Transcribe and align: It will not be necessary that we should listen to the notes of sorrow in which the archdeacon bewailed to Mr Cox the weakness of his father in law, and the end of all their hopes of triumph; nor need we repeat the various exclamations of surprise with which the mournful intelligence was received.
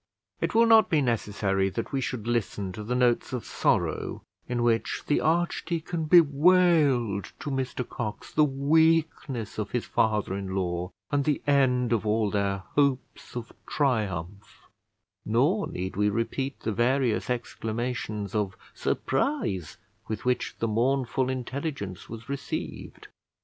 It 0.39 0.55
will 0.55 0.65
not 0.65 0.89
be 0.89 0.99
necessary 0.99 1.69
that 1.69 1.91
we 1.91 2.01
should 2.01 2.25
listen 2.25 2.71
to 2.71 2.83
the 2.83 2.95
notes 2.95 3.33
of 3.33 3.45
sorrow 3.45 4.23
in 4.47 4.63
which 4.63 5.03
the 5.05 5.21
archdeacon 5.21 6.05
bewailed 6.05 7.25
to 7.39 7.51
Mr 7.51 7.87
Cox 7.87 8.33
the 8.33 8.43
weakness 8.43 9.59
of 9.59 9.69
his 9.69 9.85
father 9.85 10.35
in 10.35 10.55
law, 10.55 10.89
and 11.11 11.23
the 11.23 11.39
end 11.45 11.93
of 11.93 12.03
all 12.07 12.31
their 12.31 12.63
hopes 12.73 13.35
of 13.35 13.53
triumph; 13.67 14.63
nor 15.23 15.67
need 15.67 15.95
we 15.95 16.09
repeat 16.09 16.61
the 16.61 16.71
various 16.71 17.29
exclamations 17.29 18.33
of 18.33 18.57
surprise 18.73 19.77
with 20.07 20.25
which 20.25 20.55
the 20.57 20.67
mournful 20.67 21.29
intelligence 21.29 22.09
was 22.09 22.27
received. 22.27 23.07